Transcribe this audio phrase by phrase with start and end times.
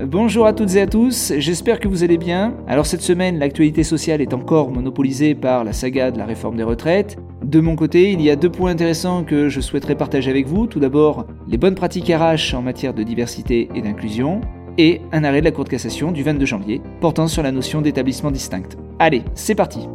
[0.00, 2.56] Bonjour à toutes et à tous, j'espère que vous allez bien.
[2.66, 6.64] Alors cette semaine, l'actualité sociale est encore monopolisée par la saga de la réforme des
[6.64, 7.16] retraites.
[7.44, 10.66] De mon côté, il y a deux points intéressants que je souhaiterais partager avec vous.
[10.66, 14.40] Tout d'abord, les bonnes pratiques RH en matière de diversité et d'inclusion,
[14.78, 17.80] et un arrêt de la Cour de cassation du 22 janvier portant sur la notion
[17.80, 18.76] d'établissement distinct.
[18.98, 19.86] Allez, c'est parti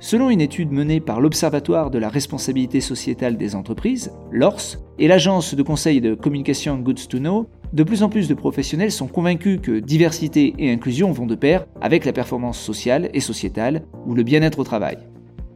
[0.00, 5.54] Selon une étude menée par l'Observatoire de la responsabilité sociétale des entreprises, l'ORS, et l'agence
[5.54, 9.58] de conseil de communication Goods to Know, de plus en plus de professionnels sont convaincus
[9.60, 14.22] que diversité et inclusion vont de pair avec la performance sociale et sociétale ou le
[14.22, 14.96] bien-être au travail.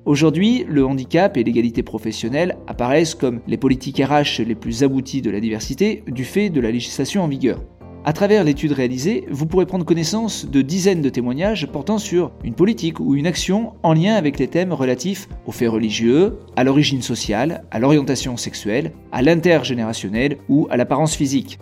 [0.04, 5.30] Aujourd'hui, le handicap et l'égalité professionnelle apparaissent comme les politiques RH les plus abouties de
[5.30, 7.62] la diversité du fait de la législation en vigueur.
[8.04, 12.54] À travers l'étude réalisée, vous pourrez prendre connaissance de dizaines de témoignages portant sur une
[12.54, 17.02] politique ou une action en lien avec les thèmes relatifs aux faits religieux, à l'origine
[17.02, 21.58] sociale, à l'orientation sexuelle, à l'intergénérationnel ou à l'apparence physique.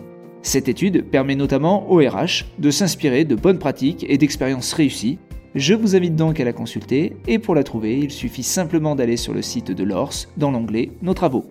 [0.47, 5.19] Cette étude permet notamment au RH de s'inspirer de bonnes pratiques et d'expériences réussies.
[5.55, 9.17] Je vous invite donc à la consulter et pour la trouver, il suffit simplement d'aller
[9.17, 11.47] sur le site de l'ORS dans l'onglet Nos travaux.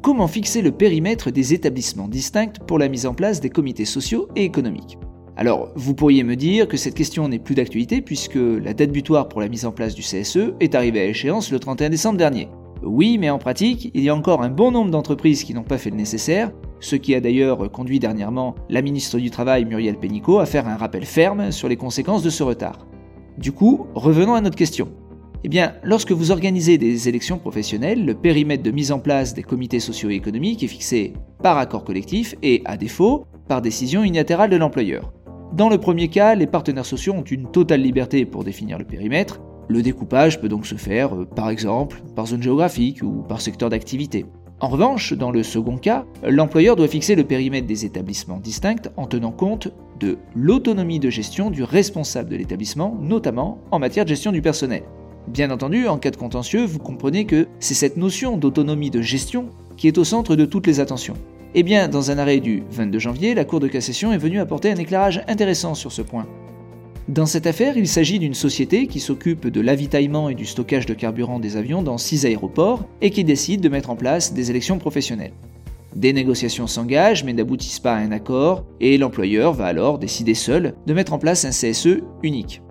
[0.00, 4.28] Comment fixer le périmètre des établissements distincts pour la mise en place des comités sociaux
[4.36, 4.96] et économiques?
[5.36, 9.28] Alors, vous pourriez me dire que cette question n'est plus d'actualité puisque la date butoir
[9.28, 12.48] pour la mise en place du CSE est arrivée à échéance le 31 décembre dernier.
[12.82, 15.76] Oui, mais en pratique, il y a encore un bon nombre d'entreprises qui n'ont pas
[15.76, 16.50] fait le nécessaire,
[16.80, 20.76] ce qui a d'ailleurs conduit dernièrement la ministre du Travail Muriel Pénicaud à faire un
[20.76, 22.86] rappel ferme sur les conséquences de ce retard.
[23.38, 24.88] Du coup, revenons à notre question.
[25.42, 29.42] Eh bien, lorsque vous organisez des élections professionnelles, le périmètre de mise en place des
[29.42, 35.12] comités socio-économiques est fixé par accord collectif et, à défaut, par décision unilatérale de l'employeur.
[35.54, 39.40] Dans le premier cas, les partenaires sociaux ont une totale liberté pour définir le périmètre.
[39.68, 43.70] Le découpage peut donc se faire, euh, par exemple, par zone géographique ou par secteur
[43.70, 44.26] d'activité.
[44.62, 49.06] En revanche, dans le second cas, l'employeur doit fixer le périmètre des établissements distincts en
[49.06, 54.32] tenant compte de l'autonomie de gestion du responsable de l'établissement, notamment en matière de gestion
[54.32, 54.82] du personnel.
[55.28, 59.48] Bien entendu, en cas de contentieux, vous comprenez que c'est cette notion d'autonomie de gestion
[59.78, 61.16] qui est au centre de toutes les attentions.
[61.54, 64.70] Eh bien, dans un arrêt du 22 janvier, la Cour de cassation est venue apporter
[64.70, 66.26] un éclairage intéressant sur ce point.
[67.08, 70.94] Dans cette affaire, il s'agit d'une société qui s'occupe de l'avitaillement et du stockage de
[70.94, 74.78] carburant des avions dans six aéroports et qui décide de mettre en place des élections
[74.78, 75.32] professionnelles.
[75.96, 80.74] Des négociations s'engagent mais n'aboutissent pas à un accord et l'employeur va alors décider seul
[80.86, 82.62] de mettre en place un CSE unique.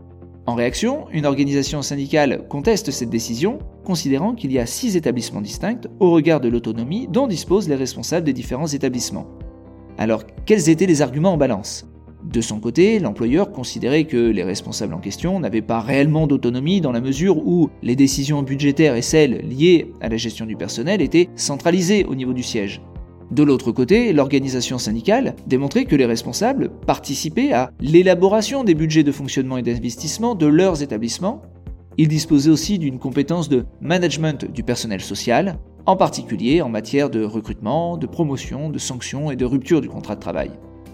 [0.46, 5.82] En réaction, une organisation syndicale conteste cette décision, considérant qu'il y a six établissements distincts
[6.00, 9.28] au regard de l'autonomie dont disposent les responsables des différents établissements.
[9.98, 11.86] Alors, quels étaient les arguments en balance?
[12.24, 16.92] De son côté, l'employeur considérait que les responsables en question n'avaient pas réellement d'autonomie dans
[16.92, 21.30] la mesure où les décisions budgétaires et celles liées à la gestion du personnel étaient
[21.36, 22.82] centralisées au niveau du siège.
[23.32, 29.12] De l'autre côté, l'organisation syndicale démontrait que les responsables participaient à l'élaboration des budgets de
[29.12, 31.42] fonctionnement et d'investissement de leurs établissements.
[31.98, 37.24] Ils disposaient aussi d'une compétence de management du personnel social, en particulier en matière de
[37.24, 40.52] recrutement, de promotion, de sanctions et de rupture du contrat de travail.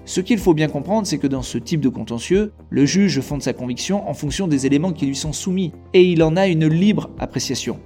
[0.08, 3.42] Ce qu'il faut bien comprendre, c'est que dans ce type de contentieux, le juge fonde
[3.42, 6.68] sa conviction en fonction des éléments qui lui sont soumis, et il en a une
[6.68, 7.80] libre appréciation.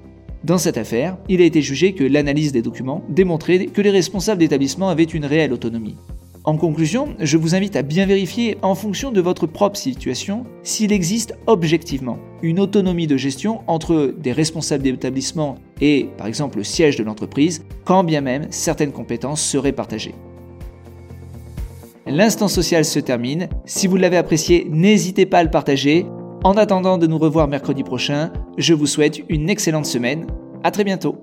[0.44, 4.40] Dans cette affaire, il a été jugé que l'analyse des documents démontrait que les responsables
[4.40, 5.96] d'établissement avaient une réelle autonomie.
[6.44, 10.92] En conclusion, je vous invite à bien vérifier en fonction de votre propre situation s'il
[10.92, 16.96] existe objectivement une autonomie de gestion entre des responsables d'établissement et par exemple le siège
[16.96, 20.16] de l'entreprise, quand bien même certaines compétences seraient partagées.
[22.10, 23.50] L'instant social se termine.
[23.66, 26.08] Si vous l'avez apprécié, n'hésitez pas à le partager.
[26.44, 30.26] En attendant de nous revoir mercredi prochain, je vous souhaite une excellente semaine.
[30.64, 31.18] À très bientôt.